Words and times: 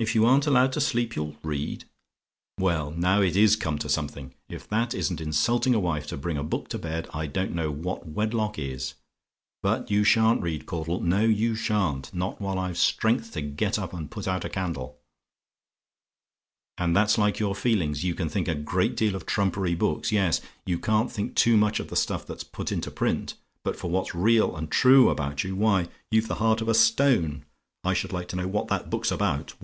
"IF 0.00 0.14
YOU 0.14 0.28
AREN'T 0.28 0.46
ALLOWED 0.46 0.70
TO 0.74 0.80
SLEEP, 0.80 1.16
YOU'LL 1.16 1.34
READ? 1.42 1.84
"Well, 2.56 2.92
now 2.92 3.20
it 3.20 3.34
is 3.34 3.56
come 3.56 3.78
to 3.78 3.88
something! 3.88 4.32
If 4.48 4.68
that 4.68 4.94
isn't 4.94 5.20
insulting 5.20 5.74
a 5.74 5.80
wife 5.80 6.06
to 6.06 6.16
bring 6.16 6.36
a 6.38 6.44
book 6.44 6.68
to 6.68 6.78
bed, 6.78 7.08
I 7.12 7.26
don't 7.26 7.52
know 7.52 7.72
what 7.72 8.06
wedlock 8.06 8.60
is. 8.60 8.94
But 9.60 9.90
you 9.90 10.04
sha'n't 10.04 10.40
read, 10.40 10.66
Caudle; 10.66 11.00
no, 11.00 11.22
you 11.22 11.56
sha'n't; 11.56 12.14
not 12.14 12.40
while 12.40 12.60
I've 12.60 12.78
strength 12.78 13.32
to 13.32 13.40
get 13.40 13.76
up 13.76 13.92
and 13.92 14.08
put 14.08 14.28
out 14.28 14.44
a 14.44 14.48
candle. 14.48 15.00
"And 16.76 16.94
that's 16.96 17.18
like 17.18 17.40
your 17.40 17.56
feelings! 17.56 18.04
You 18.04 18.14
can 18.14 18.28
think 18.28 18.46
a 18.46 18.54
great 18.54 18.94
deal 18.94 19.16
of 19.16 19.26
trumpery 19.26 19.74
books; 19.76 20.12
yes, 20.12 20.40
you 20.64 20.78
can't 20.78 21.10
think 21.10 21.34
too 21.34 21.56
much 21.56 21.80
of 21.80 21.88
the 21.88 21.96
stuff 21.96 22.24
that's 22.24 22.44
put 22.44 22.70
into 22.70 22.92
print; 22.92 23.34
but 23.64 23.74
for 23.74 23.90
what's 23.90 24.14
real 24.14 24.54
and 24.54 24.70
true 24.70 25.10
about 25.10 25.42
you, 25.42 25.56
why, 25.56 25.88
you've 26.08 26.28
the 26.28 26.36
heart 26.36 26.60
of 26.60 26.68
a 26.68 26.72
stone. 26.74 27.44
I 27.82 27.94
should 27.94 28.12
like 28.12 28.28
to 28.28 28.36
know 28.36 28.46
what 28.46 28.68
that 28.68 28.90
book's 28.90 29.10
about. 29.10 29.54